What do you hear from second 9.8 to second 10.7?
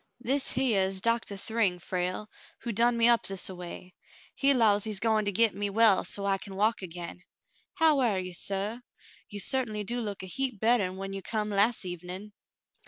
do look a heap